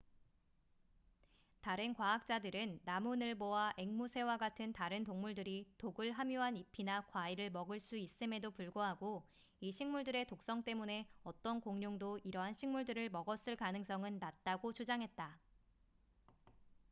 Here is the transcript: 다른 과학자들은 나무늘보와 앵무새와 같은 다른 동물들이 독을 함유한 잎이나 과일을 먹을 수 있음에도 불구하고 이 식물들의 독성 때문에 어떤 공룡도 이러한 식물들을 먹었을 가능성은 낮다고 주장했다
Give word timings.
다른 1.61 1.93
과학자들은 1.93 2.79
나무늘보와 2.85 3.75
앵무새와 3.77 4.37
같은 4.37 4.73
다른 4.73 5.03
동물들이 5.03 5.67
독을 5.77 6.11
함유한 6.13 6.57
잎이나 6.57 7.05
과일을 7.11 7.51
먹을 7.51 7.79
수 7.79 7.97
있음에도 7.97 8.49
불구하고 8.49 9.23
이 9.59 9.71
식물들의 9.71 10.25
독성 10.25 10.63
때문에 10.63 11.07
어떤 11.21 11.61
공룡도 11.61 12.17
이러한 12.23 12.53
식물들을 12.53 13.09
먹었을 13.11 13.55
가능성은 13.55 14.17
낮다고 14.17 14.73
주장했다 14.73 15.39